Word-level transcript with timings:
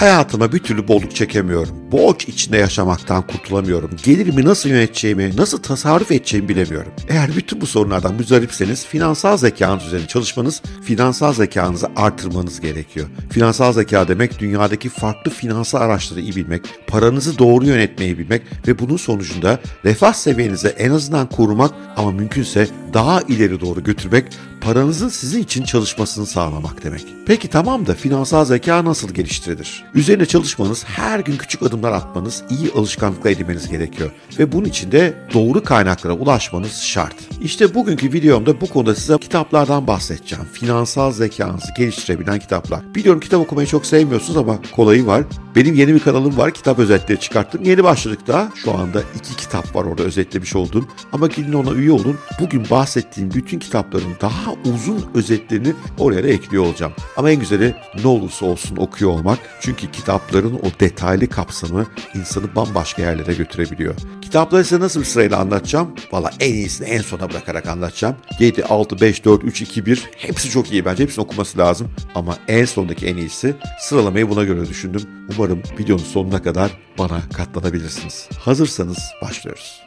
Hayatıma 0.00 0.52
bir 0.52 0.58
türlü 0.58 0.88
bolluk 0.88 1.14
çekemiyorum. 1.14 1.92
Borç 1.92 2.28
içinde 2.28 2.56
yaşamaktan 2.56 3.26
kurtulamıyorum. 3.26 3.90
Gelirimi 4.04 4.44
nasıl 4.44 4.68
yöneteceğimi, 4.68 5.36
nasıl 5.36 5.62
tasarruf 5.62 6.12
edeceğimi 6.12 6.48
bilemiyorum. 6.48 6.92
Eğer 7.08 7.36
bütün 7.36 7.60
bu 7.60 7.66
sorunlardan 7.66 8.14
müzdaripseniz 8.14 8.86
finansal 8.86 9.36
zekanız 9.36 9.84
üzerine 9.84 10.06
çalışmanız, 10.06 10.62
finansal 10.82 11.32
zekanızı 11.32 11.88
artırmanız 11.96 12.60
gerekiyor. 12.60 13.06
Finansal 13.30 13.72
zeka 13.72 14.08
demek 14.08 14.38
dünyadaki 14.38 14.88
farklı 14.88 15.30
finansal 15.30 15.80
araçları 15.80 16.20
iyi 16.20 16.36
bilmek, 16.36 16.62
paranızı 16.86 17.38
doğru 17.38 17.64
yönetmeyi 17.66 18.18
bilmek 18.18 18.42
ve 18.68 18.78
bunun 18.78 18.96
sonucunda 18.96 19.60
refah 19.84 20.12
seviyenizi 20.12 20.68
en 20.68 20.90
azından 20.90 21.28
korumak 21.28 21.74
ama 21.96 22.10
mümkünse 22.10 22.68
daha 22.94 23.20
ileri 23.20 23.60
doğru 23.60 23.84
götürmek, 23.84 24.24
paranızın 24.60 25.08
sizin 25.08 25.42
için 25.42 25.64
çalışmasını 25.64 26.26
sağlamak 26.26 26.84
demek. 26.84 27.06
Peki 27.26 27.48
tamam 27.48 27.86
da 27.86 27.94
finansal 27.94 28.44
zeka 28.44 28.84
nasıl 28.84 29.14
geliştirilir? 29.14 29.84
Üzerine 29.94 30.26
çalışmanız, 30.26 30.84
her 30.84 31.20
gün 31.20 31.36
küçük 31.36 31.62
adımlar 31.62 31.92
atmanız, 31.92 32.44
iyi 32.50 32.72
alışkanlıklar 32.72 33.30
edinmeniz 33.30 33.68
gerekiyor. 33.68 34.10
Ve 34.38 34.52
bunun 34.52 34.64
için 34.64 34.92
de 34.92 35.14
doğru 35.34 35.64
kaynaklara 35.64 36.12
ulaşmanız 36.12 36.80
şart. 36.82 37.16
İşte 37.42 37.74
bugünkü 37.74 38.12
videomda 38.12 38.60
bu 38.60 38.66
konuda 38.66 38.94
size 38.94 39.18
kitaplardan 39.18 39.86
bahsedeceğim. 39.86 40.44
Finansal 40.52 41.12
zekanızı 41.12 41.68
geliştirebilen 41.76 42.38
kitaplar. 42.38 42.94
Biliyorum 42.94 43.20
kitap 43.20 43.40
okumayı 43.40 43.66
çok 43.66 43.86
sevmiyorsunuz 43.86 44.36
ama 44.36 44.58
kolayı 44.76 45.06
var. 45.06 45.24
Benim 45.56 45.74
yeni 45.74 45.94
bir 45.94 46.00
kanalım 46.00 46.36
var. 46.36 46.54
Kitap 46.54 46.78
özetleri 46.78 47.20
çıkarttım. 47.20 47.64
Yeni 47.64 47.84
başladık 47.84 48.26
da 48.26 48.52
şu 48.64 48.74
anda 48.74 49.02
iki 49.16 49.36
kitap 49.36 49.76
var 49.76 49.84
orada 49.84 50.02
özetlemiş 50.02 50.56
olduğum. 50.56 50.84
Ama 51.12 51.26
gidin 51.26 51.52
ona 51.52 51.72
üye 51.72 51.92
olun. 51.92 52.18
Bugün 52.40 52.70
bahsettiğim 52.70 53.30
bütün 53.34 53.58
kitapların 53.58 54.12
daha 54.20 54.52
uzun 54.74 55.04
özetlerini 55.14 55.72
oraya 55.98 56.24
da 56.24 56.28
ekliyor 56.28 56.64
olacağım. 56.64 56.92
Ama 57.16 57.30
en 57.30 57.40
güzeli 57.40 57.74
ne 58.02 58.08
olursa 58.08 58.46
olsun 58.46 58.76
okuyor 58.76 59.10
olmak. 59.10 59.38
Çünkü 59.60 59.90
kitapların 59.90 60.54
o 60.54 60.80
detaylı 60.80 61.26
kapsamı 61.26 61.86
insanı 62.14 62.54
bambaşka 62.56 63.02
yerlere 63.02 63.34
götürebiliyor. 63.34 63.94
Kitapları 64.36 64.64
size 64.64 64.80
nasıl 64.80 65.04
sırayla 65.04 65.38
anlatacağım? 65.38 65.94
Valla 66.12 66.30
en 66.40 66.52
iyisini 66.54 66.88
en 66.88 67.00
sona 67.00 67.30
bırakarak 67.30 67.68
anlatacağım. 67.68 68.16
7, 68.40 68.64
6, 68.64 69.00
5, 69.00 69.24
4, 69.24 69.44
3, 69.44 69.62
2, 69.62 69.86
1 69.86 70.10
hepsi 70.16 70.50
çok 70.50 70.72
iyi 70.72 70.84
bence. 70.84 71.02
Hepsini 71.02 71.24
okuması 71.24 71.58
lazım. 71.58 71.88
Ama 72.14 72.36
en 72.48 72.64
sondaki 72.64 73.06
en 73.06 73.16
iyisi 73.16 73.54
sıralamayı 73.80 74.30
buna 74.30 74.44
göre 74.44 74.68
düşündüm. 74.68 75.02
Umarım 75.36 75.62
videonun 75.78 76.02
sonuna 76.02 76.42
kadar 76.42 76.70
bana 76.98 77.20
katlanabilirsiniz. 77.32 78.28
Hazırsanız 78.38 78.98
başlıyoruz. 79.22 79.82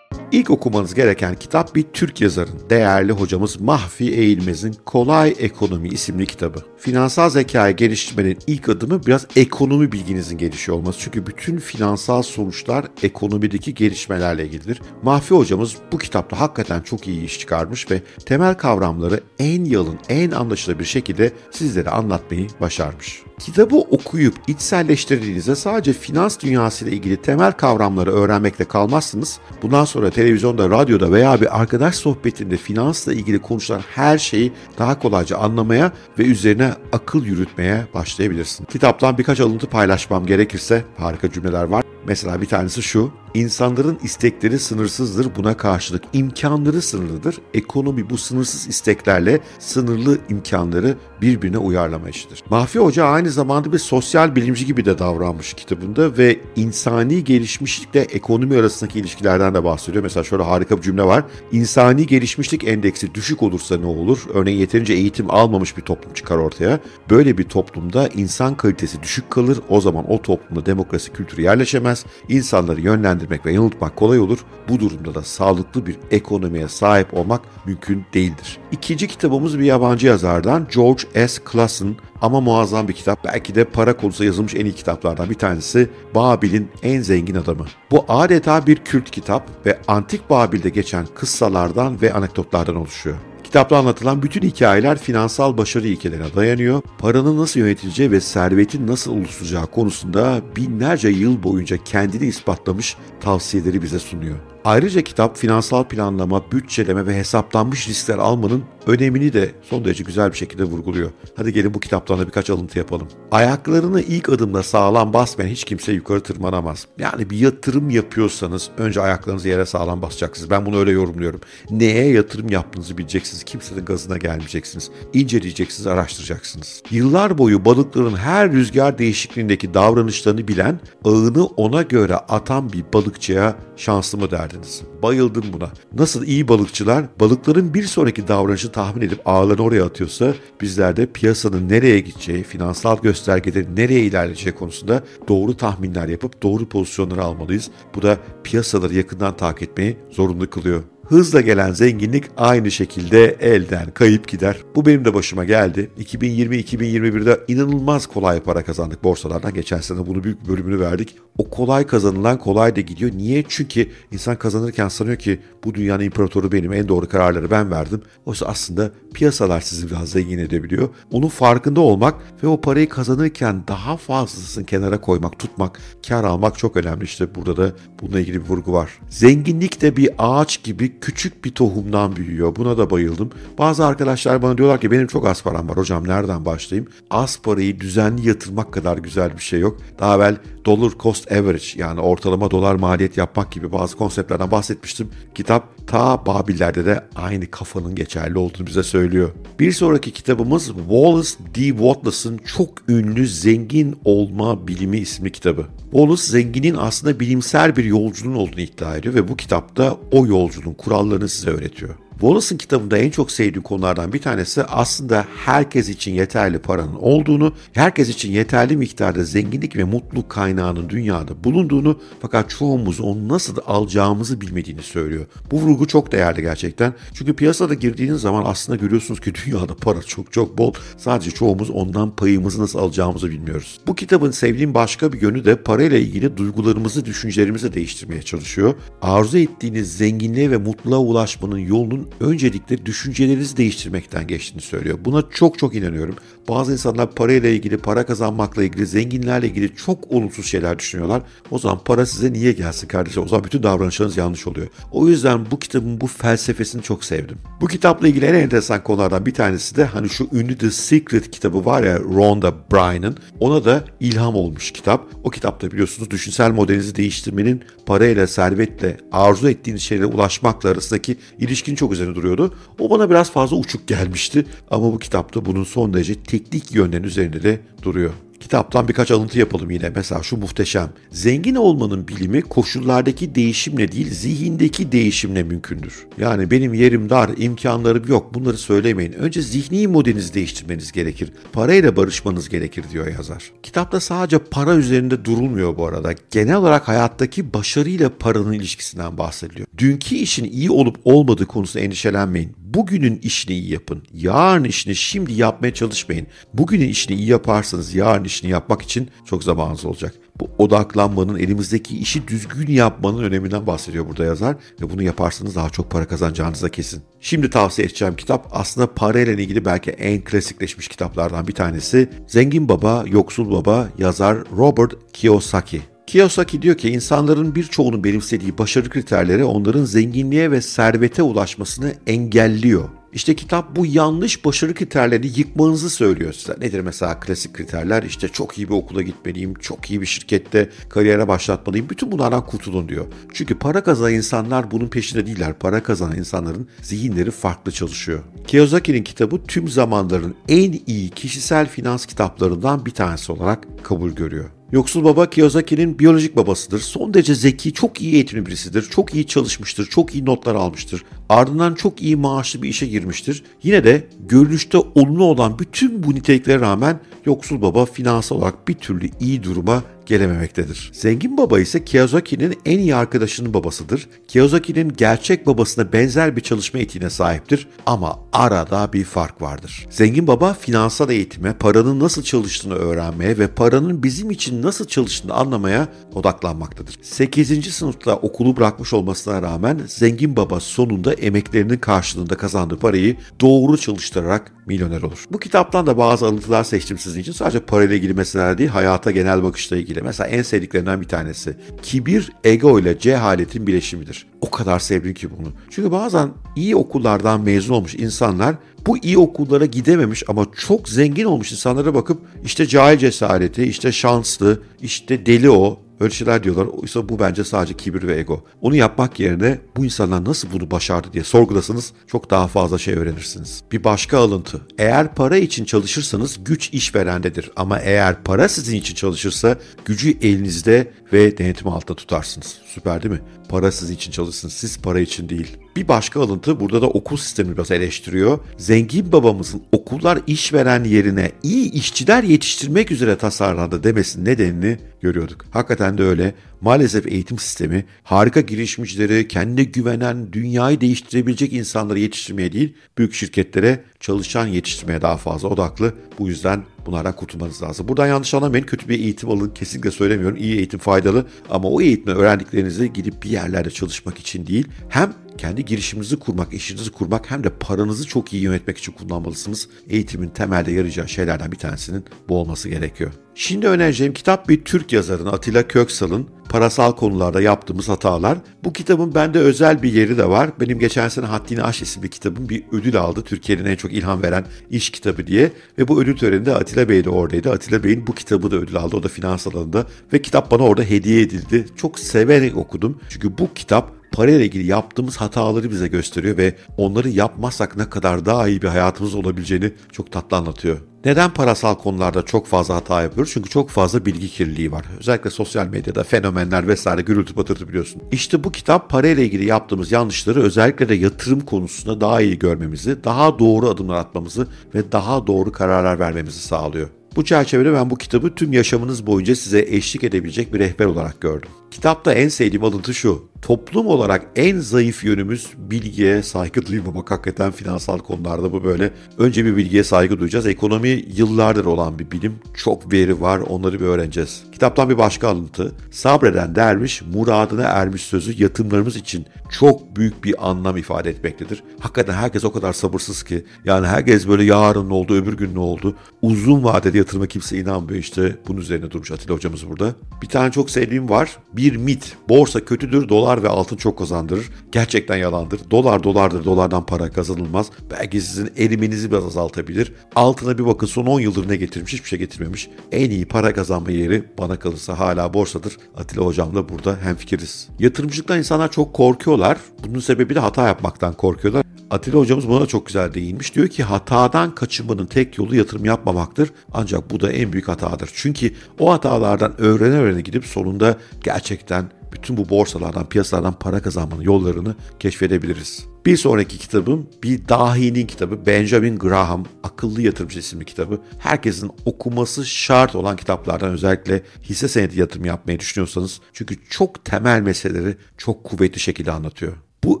İlk 0.32 0.50
okumanız 0.50 0.94
gereken 0.94 1.34
kitap 1.34 1.74
bir 1.74 1.82
Türk 1.82 2.20
yazarın, 2.20 2.60
değerli 2.70 3.12
hocamız 3.12 3.60
Mahfi 3.60 4.14
Eğilmez'in 4.14 4.76
Kolay 4.86 5.34
Ekonomi 5.38 5.88
isimli 5.88 6.26
kitabı. 6.26 6.58
Finansal 6.78 7.30
zekayı 7.30 7.76
geliştirmenin 7.76 8.38
ilk 8.46 8.68
adımı 8.68 9.06
biraz 9.06 9.26
ekonomi 9.36 9.92
bilginizin 9.92 10.38
gelişiyor 10.38 10.78
olması. 10.78 11.00
Çünkü 11.00 11.26
bütün 11.26 11.58
finansal 11.58 12.22
sonuçlar 12.22 12.86
ekonomideki 13.02 13.74
gelişmelerle 13.74 14.46
ilgilidir. 14.46 14.82
Mahfi 15.02 15.34
hocamız 15.34 15.76
bu 15.92 15.98
kitapta 15.98 16.40
hakikaten 16.40 16.80
çok 16.80 17.08
iyi 17.08 17.24
iş 17.24 17.40
çıkarmış 17.40 17.90
ve 17.90 18.02
temel 18.26 18.54
kavramları 18.54 19.20
en 19.38 19.64
yalın, 19.64 19.98
en 20.08 20.30
anlaşılır 20.30 20.78
bir 20.78 20.84
şekilde 20.84 21.32
sizlere 21.50 21.90
anlatmayı 21.90 22.46
başarmış. 22.60 23.22
Kitabı 23.40 23.76
okuyup 23.76 24.34
içselleştirdiğinizde 24.46 25.56
sadece 25.56 25.92
finans 25.92 26.40
dünyası 26.40 26.84
ile 26.84 26.96
ilgili 26.96 27.16
temel 27.16 27.52
kavramları 27.52 28.12
öğrenmekle 28.12 28.64
kalmazsınız. 28.64 29.38
Bundan 29.62 29.84
sonra 29.84 30.10
televizyonda, 30.10 30.70
radyoda 30.70 31.12
veya 31.12 31.40
bir 31.40 31.60
arkadaş 31.60 31.94
sohbetinde 31.94 32.56
finansla 32.56 33.12
ilgili 33.12 33.38
konuşulan 33.38 33.82
her 33.94 34.18
şeyi 34.18 34.52
daha 34.78 34.98
kolayca 34.98 35.36
anlamaya 35.36 35.92
ve 36.18 36.22
üzerine 36.22 36.74
akıl 36.92 37.24
yürütmeye 37.24 37.86
başlayabilirsin. 37.94 38.64
Kitaptan 38.64 39.18
birkaç 39.18 39.40
alıntı 39.40 39.66
paylaşmam 39.66 40.26
gerekirse 40.26 40.84
harika 40.98 41.32
cümleler 41.32 41.64
var. 41.64 41.84
Mesela 42.06 42.40
bir 42.40 42.46
tanesi 42.46 42.82
şu. 42.82 43.12
İnsanların 43.34 43.98
istekleri 44.02 44.58
sınırsızdır. 44.58 45.36
Buna 45.36 45.56
karşılık 45.56 46.02
imkanları 46.12 46.82
sınırlıdır. 46.82 47.38
Ekonomi 47.54 48.10
bu 48.10 48.18
sınırsız 48.18 48.68
isteklerle 48.68 49.40
sınırlı 49.58 50.18
imkanları 50.28 50.96
birbirine 51.20 51.58
uyarlama 51.58 52.08
işidir. 52.08 52.44
Mahfi 52.50 52.78
Hoca 52.78 53.04
aynı 53.04 53.30
zamanda 53.30 53.72
bir 53.72 53.78
sosyal 53.78 54.36
bilimci 54.36 54.66
gibi 54.66 54.84
de 54.84 54.98
davranmış 54.98 55.54
kitabında 55.54 56.18
ve 56.18 56.40
insani 56.56 57.24
gelişmişlikle 57.24 58.00
ekonomi 58.00 58.56
arasındaki 58.56 58.98
ilişkilerden 58.98 59.54
de 59.54 59.64
bahsediyor. 59.64 60.02
Mesela 60.02 60.24
şöyle 60.24 60.42
harika 60.42 60.76
bir 60.76 60.82
cümle 60.82 61.02
var. 61.02 61.24
İnsani 61.52 62.06
gelişmişlik 62.06 62.64
endeksi 62.64 63.14
düşük 63.14 63.42
olursa 63.42 63.76
ne 63.76 63.86
olur? 63.86 64.18
Örneğin 64.34 64.58
yeterince 64.58 64.94
eğitim 64.94 65.30
almamış 65.30 65.76
bir 65.76 65.82
toplum 65.82 66.12
çıkar 66.12 66.36
ortaya. 66.36 66.80
Böyle 67.10 67.38
bir 67.38 67.44
toplumda 67.44 68.08
insan 68.08 68.54
kalitesi 68.54 69.02
düşük 69.02 69.30
kalır. 69.30 69.58
O 69.68 69.80
zaman 69.80 70.10
o 70.10 70.22
toplumda 70.22 70.66
demokrasi 70.66 71.12
kültürü 71.12 71.42
yerleşemez. 71.42 72.06
İnsanları 72.28 72.80
yönlendirmek 73.20 73.46
ve 73.46 73.52
yanıltmak 73.52 73.96
kolay 73.96 74.18
olur. 74.18 74.38
Bu 74.68 74.80
durumda 74.80 75.14
da 75.14 75.22
sağlıklı 75.22 75.86
bir 75.86 75.96
ekonomiye 76.10 76.68
sahip 76.68 77.14
olmak 77.14 77.40
mümkün 77.66 78.04
değildir. 78.14 78.58
İkinci 78.72 79.08
kitabımız 79.08 79.58
bir 79.58 79.64
yabancı 79.64 80.06
yazardan 80.06 80.66
George 80.74 81.02
S. 81.28 81.42
Clason 81.52 81.96
ama 82.22 82.40
muazzam 82.40 82.88
bir 82.88 82.92
kitap. 82.92 83.24
Belki 83.24 83.54
de 83.54 83.64
para 83.64 83.96
konusunda 83.96 84.26
yazılmış 84.26 84.54
en 84.54 84.64
iyi 84.64 84.74
kitaplardan 84.74 85.30
bir 85.30 85.34
tanesi 85.34 85.88
Babil'in 86.14 86.68
en 86.82 87.02
zengin 87.02 87.34
adamı. 87.34 87.66
Bu 87.90 88.04
adeta 88.08 88.66
bir 88.66 88.76
kült 88.76 89.10
kitap 89.10 89.66
ve 89.66 89.78
antik 89.88 90.30
Babil'de 90.30 90.68
geçen 90.68 91.06
kıssalardan 91.14 92.02
ve 92.02 92.12
anekdotlardan 92.12 92.76
oluşuyor. 92.76 93.16
Kitapta 93.50 93.76
anlatılan 93.76 94.22
bütün 94.22 94.42
hikayeler 94.42 94.98
finansal 94.98 95.58
başarı 95.58 95.86
ilkelerine 95.88 96.34
dayanıyor. 96.36 96.82
Paranın 96.98 97.38
nasıl 97.38 97.60
yönetileceği 97.60 98.10
ve 98.10 98.20
servetin 98.20 98.86
nasıl 98.86 99.12
oluşturacağı 99.12 99.66
konusunda 99.66 100.40
binlerce 100.56 101.08
yıl 101.08 101.42
boyunca 101.42 101.76
kendini 101.84 102.26
ispatlamış 102.26 102.96
tavsiyeleri 103.20 103.82
bize 103.82 103.98
sunuyor. 103.98 104.36
Ayrıca 104.64 105.00
kitap 105.00 105.36
finansal 105.36 105.84
planlama, 105.84 106.52
bütçeleme 106.52 107.06
ve 107.06 107.16
hesaplanmış 107.16 107.88
riskler 107.88 108.18
almanın 108.18 108.62
önemini 108.86 109.32
de 109.32 109.50
son 109.62 109.84
derece 109.84 110.04
güzel 110.04 110.32
bir 110.32 110.36
şekilde 110.36 110.64
vurguluyor. 110.64 111.10
Hadi 111.36 111.52
gelin 111.52 111.74
bu 111.74 111.80
kitaptan 111.80 112.18
da 112.18 112.26
birkaç 112.26 112.50
alıntı 112.50 112.78
yapalım. 112.78 113.08
Ayaklarını 113.30 114.00
ilk 114.00 114.28
adımda 114.28 114.62
sağlam 114.62 115.12
basmayan 115.12 115.48
hiç 115.48 115.64
kimse 115.64 115.92
yukarı 115.92 116.20
tırmanamaz. 116.20 116.86
Yani 116.98 117.30
bir 117.30 117.38
yatırım 117.38 117.90
yapıyorsanız 117.90 118.70
önce 118.78 119.00
ayaklarınızı 119.00 119.48
yere 119.48 119.66
sağlam 119.66 120.02
basacaksınız. 120.02 120.50
Ben 120.50 120.66
bunu 120.66 120.78
öyle 120.78 120.90
yorumluyorum. 120.90 121.40
Neye 121.70 122.12
yatırım 122.12 122.48
yaptığınızı 122.48 122.98
bileceksiniz. 122.98 123.44
Kimsenin 123.44 123.84
gazına 123.84 124.16
gelmeyeceksiniz. 124.16 124.90
İnceleyeceksiniz, 125.12 125.86
araştıracaksınız. 125.86 126.82
Yıllar 126.90 127.38
boyu 127.38 127.64
balıkların 127.64 128.16
her 128.16 128.52
rüzgar 128.52 128.98
değişikliğindeki 128.98 129.74
davranışlarını 129.74 130.48
bilen, 130.48 130.80
ağını 131.04 131.46
ona 131.46 131.82
göre 131.82 132.16
atan 132.16 132.72
bir 132.72 132.84
balıkçıya 132.92 133.56
şanslı 133.76 134.18
mı 134.18 134.30
derdiniz? 134.50 134.82
Bayıldım 135.02 135.44
buna. 135.52 135.70
Nasıl 135.98 136.26
iyi 136.26 136.48
balıkçılar 136.48 137.04
balıkların 137.20 137.74
bir 137.74 137.82
sonraki 137.82 138.28
davranışı 138.28 138.72
tahmin 138.72 139.02
edip 139.02 139.20
ağlarını 139.24 139.62
oraya 139.62 139.84
atıyorsa 139.84 140.34
bizler 140.60 140.96
de 140.96 141.06
piyasanın 141.06 141.68
nereye 141.68 142.00
gideceği, 142.00 142.42
finansal 142.42 143.02
göstergelerin 143.02 143.76
nereye 143.76 144.00
ilerleyeceği 144.00 144.54
konusunda 144.54 145.02
doğru 145.28 145.56
tahminler 145.56 146.08
yapıp 146.08 146.42
doğru 146.42 146.68
pozisyonları 146.68 147.24
almalıyız. 147.24 147.70
Bu 147.94 148.02
da 148.02 148.18
piyasaları 148.44 148.94
yakından 148.94 149.36
takip 149.36 149.70
etmeyi 149.70 149.96
zorunlu 150.10 150.50
kılıyor. 150.50 150.82
Hızla 151.10 151.40
gelen 151.40 151.72
zenginlik 151.72 152.24
aynı 152.36 152.70
şekilde 152.70 153.36
elden 153.40 153.90
kayıp 153.90 154.28
gider. 154.28 154.56
Bu 154.74 154.86
benim 154.86 155.04
de 155.04 155.14
başıma 155.14 155.44
geldi. 155.44 155.90
2020-2021'de 155.98 157.40
inanılmaz 157.48 158.06
kolay 158.06 158.40
para 158.40 158.64
kazandık 158.64 159.04
borsalardan. 159.04 159.54
Geçen 159.54 159.80
sene 159.80 160.06
bunu 160.06 160.24
büyük 160.24 160.44
bir 160.44 160.48
bölümünü 160.48 160.80
verdik. 160.80 161.16
O 161.38 161.50
kolay 161.50 161.86
kazanılan 161.86 162.38
kolay 162.38 162.76
da 162.76 162.80
gidiyor. 162.80 163.10
Niye? 163.14 163.44
Çünkü 163.48 163.88
insan 164.12 164.36
kazanırken 164.36 164.88
sanıyor 164.88 165.16
ki 165.16 165.40
bu 165.64 165.74
dünyanın 165.74 166.04
imparatoru 166.04 166.52
benim, 166.52 166.72
en 166.72 166.88
doğru 166.88 167.08
kararları 167.08 167.50
ben 167.50 167.70
verdim. 167.70 168.02
Oysa 168.26 168.46
aslında 168.46 168.90
piyasalar 169.14 169.60
sizi 169.60 169.90
biraz 169.90 170.08
zengin 170.08 170.38
edebiliyor. 170.38 170.88
Onun 171.12 171.28
farkında 171.28 171.80
olmak 171.80 172.14
ve 172.42 172.46
o 172.46 172.60
parayı 172.60 172.88
kazanırken 172.88 173.62
daha 173.68 173.96
fazlasını 173.96 174.66
kenara 174.66 175.00
koymak, 175.00 175.38
tutmak, 175.38 175.80
kar 176.08 176.24
almak 176.24 176.58
çok 176.58 176.76
önemli. 176.76 177.04
İşte 177.04 177.34
burada 177.34 177.56
da 177.56 177.72
bununla 178.00 178.20
ilgili 178.20 178.44
bir 178.44 178.48
vurgu 178.48 178.72
var. 178.72 178.90
Zenginlik 179.08 179.80
de 179.80 179.96
bir 179.96 180.10
ağaç 180.18 180.62
gibi 180.62 180.99
küçük 181.00 181.44
bir 181.44 181.50
tohumdan 181.50 182.16
büyüyor. 182.16 182.56
Buna 182.56 182.78
da 182.78 182.90
bayıldım. 182.90 183.30
Bazı 183.58 183.86
arkadaşlar 183.86 184.42
bana 184.42 184.58
diyorlar 184.58 184.80
ki 184.80 184.90
benim 184.90 185.06
çok 185.06 185.26
az 185.26 185.42
param 185.42 185.68
var 185.68 185.76
hocam 185.76 186.08
nereden 186.08 186.44
başlayayım? 186.44 186.90
Az 187.10 187.42
parayı 187.42 187.80
düzenli 187.80 188.28
yatırmak 188.28 188.72
kadar 188.72 188.98
güzel 188.98 189.36
bir 189.36 189.42
şey 189.42 189.60
yok. 189.60 189.78
Daha 189.98 190.16
evvel 190.16 190.36
dollar 190.64 190.92
cost 190.98 191.32
average 191.32 191.64
yani 191.76 192.00
ortalama 192.00 192.50
dolar 192.50 192.74
maliyet 192.74 193.16
yapmak 193.16 193.52
gibi 193.52 193.72
bazı 193.72 193.96
konseptlerden 193.96 194.50
bahsetmiştim. 194.50 195.08
Kitap 195.34 195.86
ta 195.86 196.26
Babillerde 196.26 196.86
de 196.86 197.04
aynı 197.16 197.50
kafanın 197.50 197.94
geçerli 197.94 198.38
olduğunu 198.38 198.66
bize 198.66 198.82
söylüyor. 198.82 199.30
Bir 199.58 199.72
sonraki 199.72 200.10
kitabımız 200.10 200.66
Wallace 200.66 201.30
D. 201.54 201.60
Wattlas'ın 201.68 202.38
çok 202.38 202.68
ünlü 202.88 203.28
Zengin 203.28 203.96
Olma 204.04 204.68
Bilimi 204.68 204.98
isimli 204.98 205.32
kitabı. 205.32 205.66
Wallace 205.90 206.22
zenginin 206.22 206.74
aslında 206.74 207.20
bilimsel 207.20 207.76
bir 207.76 207.84
yolculuğun 207.84 208.34
olduğunu 208.34 208.60
iddia 208.60 208.96
ediyor 208.96 209.14
ve 209.14 209.28
bu 209.28 209.36
kitapta 209.36 209.96
o 210.10 210.26
yolculuğun 210.26 210.74
kurallarını 210.90 211.28
size 211.28 211.50
öğretiyor. 211.50 211.94
Wallace'ın 212.20 212.58
kitabında 212.58 212.98
en 212.98 213.10
çok 213.10 213.30
sevdiğim 213.30 213.62
konulardan 213.62 214.12
bir 214.12 214.22
tanesi 214.22 214.64
aslında 214.64 215.24
herkes 215.44 215.88
için 215.88 216.14
yeterli 216.14 216.58
paranın 216.58 216.94
olduğunu, 216.94 217.52
herkes 217.72 218.08
için 218.08 218.32
yeterli 218.32 218.76
miktarda 218.76 219.24
zenginlik 219.24 219.76
ve 219.76 219.84
mutluluk 219.84 220.30
kaynağının 220.30 220.88
dünyada 220.88 221.44
bulunduğunu 221.44 222.00
fakat 222.22 222.50
çoğumuz 222.50 223.00
onu 223.00 223.28
nasıl 223.28 223.56
alacağımızı 223.66 224.40
bilmediğini 224.40 224.82
söylüyor. 224.82 225.26
Bu 225.50 225.56
vurgu 225.56 225.86
çok 225.86 226.12
değerli 226.12 226.42
gerçekten. 226.42 226.94
Çünkü 227.14 227.34
piyasada 227.34 227.74
girdiğiniz 227.74 228.20
zaman 228.20 228.44
aslında 228.46 228.78
görüyorsunuz 228.78 229.20
ki 229.20 229.32
dünyada 229.46 229.74
para 229.74 230.02
çok 230.02 230.32
çok 230.32 230.58
bol. 230.58 230.72
Sadece 230.96 231.30
çoğumuz 231.30 231.70
ondan 231.70 232.16
payımızı 232.16 232.62
nasıl 232.62 232.78
alacağımızı 232.78 233.30
bilmiyoruz. 233.30 233.80
Bu 233.86 233.94
kitabın 233.94 234.30
sevdiğim 234.30 234.74
başka 234.74 235.12
bir 235.12 235.22
yönü 235.22 235.44
de 235.44 235.56
parayla 235.56 235.98
ilgili 235.98 236.36
duygularımızı, 236.36 237.04
düşüncelerimizi 237.04 237.74
değiştirmeye 237.74 238.22
çalışıyor. 238.22 238.74
Arzu 239.02 239.38
ettiğiniz 239.38 239.96
zenginliğe 239.96 240.50
ve 240.50 240.56
mutluluğa 240.56 240.98
ulaşmanın 240.98 241.58
yolunun 241.58 242.09
öncelikle 242.20 242.86
düşüncelerinizi 242.86 243.56
değiştirmekten 243.56 244.26
geçtiğini 244.26 244.62
söylüyor. 244.62 244.98
Buna 245.04 245.22
çok 245.30 245.58
çok 245.58 245.74
inanıyorum. 245.74 246.16
Bazı 246.48 246.72
insanlar 246.72 247.10
parayla 247.10 247.48
ilgili, 247.48 247.78
para 247.78 248.06
kazanmakla 248.06 248.62
ilgili, 248.62 248.86
zenginlerle 248.86 249.46
ilgili 249.46 249.76
çok 249.76 250.10
olumsuz 250.10 250.46
şeyler 250.46 250.78
düşünüyorlar. 250.78 251.22
O 251.50 251.58
zaman 251.58 251.78
para 251.84 252.06
size 252.06 252.32
niye 252.32 252.52
gelsin 252.52 252.88
kardeşim? 252.88 253.22
O 253.22 253.28
zaman 253.28 253.44
bütün 253.44 253.62
davranışlarınız 253.62 254.16
yanlış 254.16 254.46
oluyor. 254.46 254.66
O 254.92 255.08
yüzden 255.08 255.50
bu 255.50 255.58
kitabın 255.58 256.00
bu 256.00 256.06
felsefesini 256.06 256.82
çok 256.82 257.04
sevdim. 257.04 257.38
Bu 257.60 257.66
kitapla 257.66 258.08
ilgili 258.08 258.24
en 258.24 258.34
enteresan 258.34 258.82
konulardan 258.82 259.26
bir 259.26 259.34
tanesi 259.34 259.76
de 259.76 259.84
hani 259.84 260.08
şu 260.08 260.28
ünlü 260.32 260.58
The 260.58 260.70
Secret 260.70 261.30
kitabı 261.30 261.64
var 261.64 261.82
ya 261.82 261.98
Rhonda 261.98 262.54
Bryan'ın. 262.72 263.16
Ona 263.40 263.64
da 263.64 263.84
ilham 264.00 264.34
olmuş 264.34 264.70
kitap. 264.70 265.06
O 265.24 265.30
kitapta 265.30 265.70
biliyorsunuz 265.70 266.10
düşünsel 266.10 266.50
modelinizi 266.50 266.94
değiştirmenin 266.94 267.62
parayla, 267.86 268.26
servetle, 268.26 268.96
arzu 269.12 269.48
ettiğiniz 269.48 269.82
şeylere 269.82 270.06
ulaşmakla 270.06 270.70
arasındaki 270.70 271.16
ilişkin 271.38 271.74
çok 271.74 271.92
üzerine 272.00 272.14
duruyordu. 272.14 272.54
O 272.78 272.90
bana 272.90 273.10
biraz 273.10 273.30
fazla 273.30 273.56
uçuk 273.56 273.86
gelmişti 273.86 274.46
ama 274.70 274.92
bu 274.92 274.98
kitapta 274.98 275.44
bunun 275.44 275.64
son 275.64 275.94
derece 275.94 276.14
teknik 276.14 276.74
yönlerin 276.74 277.04
üzerinde 277.04 277.42
de 277.42 277.60
duruyor. 277.82 278.12
Kitaptan 278.40 278.88
birkaç 278.88 279.10
alıntı 279.10 279.38
yapalım 279.38 279.70
yine. 279.70 279.90
Mesela 279.94 280.22
şu 280.22 280.36
muhteşem. 280.36 280.90
Zengin 281.10 281.54
olmanın 281.54 282.08
bilimi 282.08 282.42
koşullardaki 282.42 283.34
değişimle 283.34 283.92
değil 283.92 284.14
zihindeki 284.14 284.92
değişimle 284.92 285.42
mümkündür. 285.42 286.06
Yani 286.18 286.50
benim 286.50 286.74
yerim 286.74 287.10
dar, 287.10 287.30
imkanlarım 287.36 288.08
yok 288.08 288.34
bunları 288.34 288.56
söylemeyin. 288.56 289.12
Önce 289.12 289.42
zihni 289.42 289.88
modelinizi 289.88 290.34
değiştirmeniz 290.34 290.92
gerekir. 290.92 291.32
Parayla 291.52 291.96
barışmanız 291.96 292.48
gerekir 292.48 292.84
diyor 292.92 293.06
yazar. 293.06 293.52
Kitapta 293.62 294.00
sadece 294.00 294.38
para 294.38 294.74
üzerinde 294.74 295.24
durulmuyor 295.24 295.76
bu 295.76 295.86
arada. 295.86 296.14
Genel 296.30 296.56
olarak 296.56 296.88
hayattaki 296.88 297.54
başarıyla 297.54 298.10
paranın 298.18 298.52
ilişkisinden 298.52 299.18
bahsediliyor. 299.18 299.66
Dünkü 299.78 300.14
işin 300.14 300.44
iyi 300.44 300.70
olup 300.70 300.96
olmadığı 301.04 301.46
konusunda 301.46 301.84
endişelenmeyin. 301.84 302.52
Bugünün 302.74 303.18
işini 303.22 303.54
iyi 303.56 303.72
yapın. 303.72 304.02
Yarın 304.14 304.64
işini 304.64 304.94
şimdi 304.94 305.32
yapmaya 305.32 305.74
çalışmayın. 305.74 306.26
Bugünün 306.54 306.88
işini 306.88 307.16
iyi 307.16 307.28
yaparsanız 307.28 307.94
yarın 307.94 308.24
işini 308.24 308.50
yapmak 308.50 308.82
için 308.82 309.10
çok 309.24 309.44
zamanınız 309.44 309.84
olacak. 309.84 310.14
Bu 310.40 310.50
odaklanmanın, 310.58 311.38
elimizdeki 311.38 311.98
işi 311.98 312.28
düzgün 312.28 312.72
yapmanın 312.72 313.22
öneminden 313.22 313.66
bahsediyor 313.66 314.08
burada 314.08 314.24
yazar 314.24 314.56
ve 314.80 314.90
bunu 314.90 315.02
yaparsanız 315.02 315.56
daha 315.56 315.70
çok 315.70 315.90
para 315.90 316.08
kazanacağınız 316.08 316.62
da 316.62 316.68
kesin. 316.68 317.02
Şimdi 317.20 317.50
tavsiye 317.50 317.86
edeceğim 317.86 318.16
kitap 318.16 318.48
aslında 318.50 318.94
parayla 318.94 319.32
ilgili 319.32 319.64
belki 319.64 319.90
en 319.90 320.24
klasikleşmiş 320.24 320.88
kitaplardan 320.88 321.48
bir 321.48 321.54
tanesi. 321.54 322.10
Zengin 322.26 322.68
Baba, 322.68 323.04
Yoksul 323.06 323.50
Baba 323.50 323.88
yazar 323.98 324.38
Robert 324.56 324.92
Kiyosaki. 325.12 325.89
Kiyosaki 326.10 326.62
diyor 326.62 326.76
ki 326.76 326.90
insanların 326.90 327.54
birçoğunun 327.54 328.04
benimsediği 328.04 328.58
başarı 328.58 328.88
kriterleri 328.88 329.44
onların 329.44 329.84
zenginliğe 329.84 330.50
ve 330.50 330.60
servete 330.60 331.22
ulaşmasını 331.22 331.94
engelliyor. 332.06 332.88
İşte 333.12 333.36
kitap 333.36 333.76
bu 333.76 333.86
yanlış 333.86 334.44
başarı 334.44 334.74
kriterlerini 334.74 335.32
yıkmanızı 335.36 335.90
söylüyor 335.90 336.32
size. 336.32 336.56
Nedir 336.60 336.80
mesela 336.80 337.20
klasik 337.20 337.54
kriterler? 337.54 338.02
İşte 338.02 338.28
çok 338.28 338.58
iyi 338.58 338.68
bir 338.68 338.74
okula 338.74 339.02
gitmeliyim, 339.02 339.54
çok 339.54 339.90
iyi 339.90 340.00
bir 340.00 340.06
şirkette 340.06 340.70
kariyere 340.88 341.28
başlatmalıyım. 341.28 341.90
Bütün 341.90 342.12
bunlardan 342.12 342.46
kurtulun 342.46 342.88
diyor. 342.88 343.06
Çünkü 343.32 343.58
para 343.58 343.84
kazanan 343.84 344.14
insanlar 344.14 344.70
bunun 344.70 344.88
peşinde 344.88 345.26
değiller. 345.26 345.58
Para 345.58 345.82
kazanan 345.82 346.16
insanların 346.16 346.68
zihinleri 346.82 347.30
farklı 347.30 347.72
çalışıyor. 347.72 348.20
Kiyosaki'nin 348.46 349.04
kitabı 349.04 349.44
tüm 349.44 349.68
zamanların 349.68 350.34
en 350.48 350.80
iyi 350.86 351.10
kişisel 351.10 351.68
finans 351.68 352.06
kitaplarından 352.06 352.86
bir 352.86 352.90
tanesi 352.90 353.32
olarak 353.32 353.84
kabul 353.84 354.10
görüyor. 354.10 354.59
Yoksul 354.72 355.04
baba 355.04 355.30
Kiyosaki'nin 355.30 355.98
biyolojik 355.98 356.36
babasıdır. 356.36 356.80
Son 356.80 357.14
derece 357.14 357.34
zeki, 357.34 357.72
çok 357.72 358.00
iyi 358.00 358.14
eğitimli 358.14 358.46
birisidir. 358.46 358.82
Çok 358.82 359.14
iyi 359.14 359.26
çalışmıştır, 359.26 359.86
çok 359.86 360.14
iyi 360.14 360.24
notlar 360.24 360.54
almıştır. 360.54 361.04
Ardından 361.28 361.74
çok 361.74 362.02
iyi 362.02 362.16
maaşlı 362.16 362.62
bir 362.62 362.68
işe 362.68 362.86
girmiştir. 362.86 363.42
Yine 363.62 363.84
de 363.84 364.08
görünüşte 364.28 364.78
olumlu 364.78 365.24
olan 365.24 365.58
bütün 365.58 366.02
bu 366.02 366.14
niteliklere 366.14 366.60
rağmen 366.60 367.00
yoksul 367.26 367.62
baba 367.62 367.86
finansal 367.86 368.36
olarak 368.36 368.68
bir 368.68 368.74
türlü 368.74 369.10
iyi 369.20 369.42
duruma 369.42 369.82
gelememektedir. 370.10 370.90
Zengin 370.94 371.36
baba 371.36 371.60
ise 371.60 371.84
Kiyosaki'nin 371.84 372.58
en 372.66 372.78
iyi 372.78 372.94
arkadaşının 372.94 373.54
babasıdır. 373.54 374.08
Kiyosaki'nin 374.28 374.92
gerçek 374.96 375.46
babasına 375.46 375.92
benzer 375.92 376.36
bir 376.36 376.40
çalışma 376.40 376.80
etiğine 376.80 377.10
sahiptir 377.10 377.68
ama 377.86 378.18
arada 378.32 378.92
bir 378.92 379.04
fark 379.04 379.42
vardır. 379.42 379.86
Zengin 379.90 380.26
baba 380.26 380.54
finansal 380.54 381.10
eğitime, 381.10 381.52
paranın 381.52 382.00
nasıl 382.00 382.22
çalıştığını 382.22 382.74
öğrenmeye 382.74 383.38
ve 383.38 383.46
paranın 383.46 384.02
bizim 384.02 384.30
için 384.30 384.62
nasıl 384.62 384.84
çalıştığını 384.86 385.34
anlamaya 385.34 385.88
odaklanmaktadır. 386.14 386.98
8. 387.02 387.74
sınıfta 387.74 388.16
okulu 388.16 388.56
bırakmış 388.56 388.92
olmasına 388.92 389.42
rağmen 389.42 389.80
zengin 389.86 390.36
baba 390.36 390.60
sonunda 390.60 391.12
emeklerinin 391.12 391.78
karşılığında 391.78 392.36
kazandığı 392.36 392.78
parayı 392.78 393.16
doğru 393.40 393.78
çalıştırarak 393.78 394.52
milyoner 394.66 395.02
olur. 395.02 395.24
Bu 395.30 395.38
kitaptan 395.38 395.86
da 395.86 395.98
bazı 395.98 396.26
alıntılar 396.26 396.64
seçtim 396.64 396.98
sizin 396.98 397.20
için. 397.20 397.32
Sadece 397.32 397.60
parayla 397.60 397.96
ilgili 397.96 398.14
meseleler 398.14 398.58
değil, 398.58 398.70
hayata 398.70 399.10
genel 399.10 399.42
bakışla 399.42 399.76
ilgili. 399.76 399.99
Mesela 400.04 400.28
en 400.28 400.42
sevdiklerinden 400.42 401.00
bir 401.00 401.08
tanesi. 401.08 401.56
Kibir, 401.82 402.32
ego 402.44 402.78
ile 402.80 402.98
cehaletin 402.98 403.66
bileşimidir. 403.66 404.26
O 404.40 404.50
kadar 404.50 404.78
sevdim 404.78 405.14
ki 405.14 405.28
bunu. 405.38 405.48
Çünkü 405.70 405.92
bazen 405.92 406.30
iyi 406.56 406.76
okullardan 406.76 407.40
mezun 407.40 407.74
olmuş 407.74 407.94
insanlar 407.94 408.56
bu 408.86 408.98
iyi 408.98 409.18
okullara 409.18 409.64
gidememiş 409.64 410.22
ama 410.28 410.46
çok 410.56 410.88
zengin 410.88 411.24
olmuş 411.24 411.52
insanlara 411.52 411.94
bakıp 411.94 412.20
işte 412.44 412.66
cahil 412.66 412.98
cesareti, 412.98 413.62
işte 413.62 413.92
şanslı, 413.92 414.62
işte 414.82 415.26
deli 415.26 415.50
o, 415.50 415.78
Öyle 416.00 416.14
şeyler 416.14 416.44
diyorlar. 416.44 416.66
Oysa 416.66 417.08
bu 417.08 417.18
bence 417.18 417.44
sadece 417.44 417.74
kibir 417.74 418.02
ve 418.02 418.18
ego. 418.18 418.44
Onu 418.60 418.76
yapmak 418.76 419.20
yerine 419.20 419.58
bu 419.76 419.84
insanlar 419.84 420.24
nasıl 420.24 420.48
bunu 420.52 420.70
başardı 420.70 421.08
diye 421.12 421.24
sorgulasanız 421.24 421.92
çok 422.06 422.30
daha 422.30 422.48
fazla 422.48 422.78
şey 422.78 422.94
öğrenirsiniz. 422.94 423.62
Bir 423.72 423.84
başka 423.84 424.18
alıntı. 424.18 424.60
Eğer 424.78 425.14
para 425.14 425.36
için 425.36 425.64
çalışırsanız 425.64 426.44
güç 426.44 426.70
işverendedir. 426.72 427.50
Ama 427.56 427.78
eğer 427.78 428.22
para 428.22 428.48
sizin 428.48 428.76
için 428.76 428.94
çalışırsa 428.94 429.56
gücü 429.84 430.18
elinizde 430.22 430.92
ve 431.12 431.38
denetim 431.38 431.68
altında 431.68 431.96
tutarsınız. 431.96 432.58
Süper 432.66 433.02
değil 433.02 433.14
mi? 433.14 433.20
Para 433.48 433.72
sizin 433.72 433.94
için 433.94 434.12
çalışsın. 434.12 434.48
Siz 434.48 434.78
para 434.78 435.00
için 435.00 435.28
değil. 435.28 435.56
Bir 435.76 435.88
başka 435.88 436.20
alıntı 436.20 436.60
burada 436.60 436.82
da 436.82 436.86
okul 436.86 437.16
sistemini 437.16 437.56
biraz 437.56 437.70
eleştiriyor. 437.70 438.38
Zengin 438.58 439.12
babamızın 439.12 439.62
okullar 439.72 440.18
işveren 440.26 440.84
yerine 440.84 441.32
iyi 441.42 441.72
işçiler 441.72 442.22
yetiştirmek 442.22 442.90
üzere 442.90 443.16
tasarlandı 443.16 443.84
demesinin 443.84 444.24
nedenini 444.24 444.78
görüyorduk. 445.00 445.44
Hakikaten 445.50 445.98
de 445.98 446.02
öyle. 446.02 446.34
Maalesef 446.60 447.06
eğitim 447.06 447.38
sistemi 447.38 447.84
harika 448.02 448.40
girişimcileri, 448.40 449.28
kendine 449.28 449.64
güvenen, 449.64 450.32
dünyayı 450.32 450.80
değiştirebilecek 450.80 451.52
insanları 451.52 451.98
yetiştirmeye 451.98 452.52
değil, 452.52 452.74
büyük 452.98 453.14
şirketlere 453.14 453.84
çalışan 454.00 454.46
yetiştirmeye 454.46 455.02
daha 455.02 455.16
fazla 455.16 455.48
odaklı. 455.48 455.94
Bu 456.18 456.28
yüzden 456.28 456.62
bunlardan 456.90 457.16
kurtulmanız 457.16 457.62
lazım. 457.62 457.88
Buradan 457.88 458.06
yanlış 458.06 458.34
anlamayın. 458.34 458.64
Kötü 458.64 458.88
bir 458.88 458.98
eğitim 458.98 459.30
alın. 459.30 459.50
Kesinlikle 459.50 459.90
söylemiyorum. 459.90 460.36
İyi 460.36 460.56
eğitim 460.56 460.80
faydalı. 460.80 461.26
Ama 461.50 461.68
o 461.68 461.80
eğitimle 461.80 462.14
öğrendiklerinizi 462.14 462.92
gidip 462.92 463.22
bir 463.22 463.30
yerlerde 463.30 463.70
çalışmak 463.70 464.18
için 464.18 464.46
değil, 464.46 464.68
hem 464.88 465.12
kendi 465.40 465.64
girişiminizi 465.64 466.18
kurmak, 466.18 466.52
işinizi 466.52 466.90
kurmak 466.90 467.30
hem 467.30 467.44
de 467.44 467.50
paranızı 467.50 468.06
çok 468.06 468.32
iyi 468.32 468.42
yönetmek 468.42 468.78
için 468.78 468.92
kullanmalısınız. 468.92 469.68
Eğitimin 469.88 470.28
temelde 470.28 470.72
yarayacağı 470.72 471.08
şeylerden 471.08 471.52
bir 471.52 471.56
tanesinin 471.56 472.04
bu 472.28 472.36
olması 472.36 472.68
gerekiyor. 472.68 473.12
Şimdi 473.34 473.68
önereceğim 473.68 474.12
kitap 474.12 474.48
bir 474.48 474.64
Türk 474.64 474.92
yazarın 474.92 475.26
Atilla 475.26 475.68
Köksal'ın 475.68 476.28
parasal 476.48 476.92
konularda 476.92 477.40
yaptığımız 477.40 477.88
hatalar. 477.88 478.38
Bu 478.64 478.72
kitabın 478.72 479.14
bende 479.14 479.38
özel 479.38 479.82
bir 479.82 479.92
yeri 479.92 480.18
de 480.18 480.28
var. 480.28 480.50
Benim 480.60 480.78
geçen 480.78 481.08
sene 481.08 481.26
Haddini 481.26 481.62
Aş 481.62 481.82
isimli 481.82 482.10
kitabım 482.10 482.48
bir 482.48 482.64
ödül 482.72 482.96
aldı. 482.96 483.22
Türkiye'nin 483.22 483.64
en 483.64 483.76
çok 483.76 483.92
ilham 483.92 484.22
veren 484.22 484.44
iş 484.70 484.90
kitabı 484.90 485.26
diye. 485.26 485.52
Ve 485.78 485.88
bu 485.88 486.02
ödül 486.02 486.16
töreninde 486.16 486.54
Atilla 486.54 486.88
Bey 486.88 487.04
de 487.04 487.10
oradaydı. 487.10 487.50
Atilla 487.50 487.84
Bey'in 487.84 488.06
bu 488.06 488.14
kitabı 488.14 488.50
da 488.50 488.56
ödül 488.56 488.76
aldı. 488.76 488.96
O 488.96 489.02
da 489.02 489.08
finans 489.08 489.46
alanında. 489.46 489.86
Ve 490.12 490.22
kitap 490.22 490.50
bana 490.50 490.62
orada 490.62 490.82
hediye 490.82 491.20
edildi. 491.20 491.66
Çok 491.76 491.98
severek 491.98 492.56
okudum. 492.56 493.00
Çünkü 493.08 493.38
bu 493.38 493.54
kitap 493.54 493.99
parayla 494.12 494.44
ilgili 494.44 494.66
yaptığımız 494.66 495.16
hataları 495.16 495.70
bize 495.70 495.88
gösteriyor 495.88 496.36
ve 496.36 496.54
onları 496.76 497.08
yapmazsak 497.08 497.76
ne 497.76 497.90
kadar 497.90 498.26
daha 498.26 498.48
iyi 498.48 498.62
bir 498.62 498.68
hayatımız 498.68 499.14
olabileceğini 499.14 499.72
çok 499.92 500.12
tatlı 500.12 500.36
anlatıyor. 500.36 500.78
Neden 501.04 501.30
parasal 501.30 501.74
konularda 501.74 502.22
çok 502.22 502.46
fazla 502.46 502.74
hata 502.74 503.02
yapıyoruz? 503.02 503.32
Çünkü 503.32 503.50
çok 503.50 503.70
fazla 503.70 504.06
bilgi 504.06 504.28
kirliliği 504.28 504.72
var. 504.72 504.84
Özellikle 504.98 505.30
sosyal 505.30 505.66
medyada 505.66 506.04
fenomenler 506.04 506.68
vesaire 506.68 507.02
gürültü 507.02 507.34
patırtı 507.34 507.68
biliyorsun. 507.68 508.02
İşte 508.12 508.44
bu 508.44 508.52
kitap 508.52 508.90
parayla 508.90 509.22
ilgili 509.22 509.44
yaptığımız 509.44 509.92
yanlışları 509.92 510.42
özellikle 510.42 510.88
de 510.88 510.94
yatırım 510.94 511.40
konusunda 511.40 512.00
daha 512.00 512.20
iyi 512.20 512.38
görmemizi, 512.38 513.04
daha 513.04 513.38
doğru 513.38 513.68
adımlar 513.68 513.96
atmamızı 513.96 514.46
ve 514.74 514.92
daha 514.92 515.26
doğru 515.26 515.52
kararlar 515.52 515.98
vermemizi 515.98 516.40
sağlıyor. 516.40 516.88
Bu 517.16 517.24
çerçevede 517.24 517.72
ben 517.72 517.90
bu 517.90 517.96
kitabı 517.96 518.34
tüm 518.34 518.52
yaşamınız 518.52 519.06
boyunca 519.06 519.36
size 519.36 519.60
eşlik 519.68 520.04
edebilecek 520.04 520.54
bir 520.54 520.58
rehber 520.58 520.86
olarak 520.86 521.20
gördüm. 521.20 521.48
Kitapta 521.70 522.12
en 522.12 522.28
sevdiğim 522.28 522.64
alıntı 522.64 522.94
şu. 522.94 523.30
Toplum 523.42 523.86
olarak 523.86 524.26
en 524.36 524.58
zayıf 524.58 525.04
yönümüz 525.04 525.46
bilgiye 525.58 526.22
saygı 526.22 526.66
duymamak. 526.66 527.10
Hakikaten 527.10 527.52
finansal 527.52 527.98
konularda 527.98 528.52
bu 528.52 528.64
böyle. 528.64 528.92
Önce 529.18 529.44
bir 529.44 529.56
bilgiye 529.56 529.84
saygı 529.84 530.20
duyacağız. 530.20 530.46
Ekonomi 530.46 531.04
yıllardır 531.16 531.64
olan 531.64 531.98
bir 531.98 532.10
bilim. 532.10 532.34
Çok 532.54 532.92
veri 532.92 533.20
var. 533.20 533.38
Onları 533.38 533.80
bir 533.80 533.84
öğreneceğiz. 533.84 534.42
Kitaptan 534.52 534.90
bir 534.90 534.98
başka 534.98 535.28
alıntı. 535.28 535.72
Sabreden 535.90 536.54
derviş 536.54 537.02
muradına 537.02 537.62
ermiş 537.62 538.02
sözü 538.02 538.42
yatırımlarımız 538.42 538.96
için 538.96 539.26
çok 539.50 539.96
büyük 539.96 540.24
bir 540.24 540.50
anlam 540.50 540.76
ifade 540.76 541.10
etmektedir. 541.10 541.62
Hakikaten 541.80 542.14
herkes 542.14 542.44
o 542.44 542.52
kadar 542.52 542.72
sabırsız 542.72 543.22
ki. 543.22 543.44
Yani 543.64 543.86
herkes 543.86 544.28
böyle 544.28 544.44
yarın 544.44 544.88
ne 544.88 544.94
oldu, 544.94 545.14
öbür 545.14 545.36
gün 545.36 545.54
ne 545.54 545.60
oldu. 545.60 545.96
Uzun 546.22 546.64
vadede 546.64 546.98
yatırıma 547.10 547.26
kimse 547.26 547.58
inanmıyor 547.58 547.98
işte. 547.98 548.36
Bunun 548.48 548.60
üzerine 548.60 548.90
durmuş 548.90 549.10
Atilla 549.10 549.34
hocamız 549.34 549.68
burada. 549.68 549.94
Bir 550.22 550.28
tane 550.28 550.52
çok 550.52 550.70
sevdiğim 550.70 551.08
var. 551.08 551.36
Bir 551.52 551.76
mit. 551.76 552.16
Borsa 552.28 552.64
kötüdür, 552.64 553.08
dolar 553.08 553.42
ve 553.42 553.48
altın 553.48 553.76
çok 553.76 553.98
kazandırır. 553.98 554.50
Gerçekten 554.72 555.16
yalandır. 555.16 555.60
Dolar 555.70 556.02
dolardır, 556.02 556.44
dolardan 556.44 556.86
para 556.86 557.10
kazanılmaz. 557.10 557.70
Belki 557.90 558.20
sizin 558.20 558.50
erimenizi 558.56 559.10
biraz 559.10 559.24
azaltabilir. 559.24 559.92
Altına 560.16 560.58
bir 560.58 560.66
bakın 560.66 560.86
son 560.86 561.06
10 561.06 561.20
yıldır 561.20 561.48
ne 561.48 561.56
getirmiş? 561.56 561.92
Hiçbir 561.92 562.08
şey 562.08 562.18
getirmemiş. 562.18 562.68
En 562.92 563.10
iyi 563.10 563.26
para 563.26 563.54
kazanma 563.54 563.90
yeri 563.90 564.24
bana 564.38 564.58
kalırsa 564.58 564.98
hala 564.98 565.34
borsadır. 565.34 565.76
Atilla 565.96 566.26
hocamla 566.26 566.68
burada 566.68 566.98
hemfikiriz. 567.02 567.68
Yatırımcılıktan 567.78 568.38
insanlar 568.38 568.70
çok 568.70 568.94
korkuyorlar. 568.94 569.58
Bunun 569.86 570.00
sebebi 570.00 570.34
de 570.34 570.40
hata 570.40 570.66
yapmaktan 570.66 571.14
korkuyorlar. 571.14 571.69
Atilla 571.90 572.18
hocamız 572.18 572.48
buna 572.48 572.66
çok 572.66 572.86
güzel 572.86 573.14
değinmiş. 573.14 573.54
Diyor 573.54 573.68
ki 573.68 573.82
hatadan 573.82 574.54
kaçınmanın 574.54 575.06
tek 575.06 575.38
yolu 575.38 575.56
yatırım 575.56 575.84
yapmamaktır. 575.84 576.52
Ancak 576.72 577.10
bu 577.10 577.20
da 577.20 577.32
en 577.32 577.52
büyük 577.52 577.68
hatadır. 577.68 578.10
Çünkü 578.14 578.54
o 578.78 578.92
hatalardan 578.92 579.60
öğrene 579.60 579.94
öğrene 579.94 580.20
gidip 580.20 580.46
sonunda 580.46 580.98
gerçekten 581.24 581.90
bütün 582.12 582.36
bu 582.36 582.48
borsalardan, 582.48 583.08
piyasalardan 583.08 583.58
para 583.58 583.82
kazanmanın 583.82 584.22
yollarını 584.22 584.74
keşfedebiliriz. 584.98 585.86
Bir 586.06 586.16
sonraki 586.16 586.58
kitabım 586.58 587.06
bir 587.22 587.48
dahinin 587.48 588.06
kitabı 588.06 588.46
Benjamin 588.46 588.96
Graham 588.98 589.44
Akıllı 589.62 590.02
Yatırımcı 590.02 590.38
isimli 590.38 590.64
kitabı. 590.64 591.00
Herkesin 591.18 591.70
okuması 591.84 592.46
şart 592.46 592.94
olan 592.94 593.16
kitaplardan 593.16 593.70
özellikle 593.70 594.22
hisse 594.42 594.68
senedi 594.68 595.00
yatırım 595.00 595.24
yapmayı 595.24 595.58
düşünüyorsanız 595.58 596.20
çünkü 596.32 596.56
çok 596.70 597.04
temel 597.04 597.40
meseleleri 597.40 597.96
çok 598.18 598.44
kuvvetli 598.44 598.80
şekilde 598.80 599.12
anlatıyor. 599.12 599.52
Bu 599.84 600.00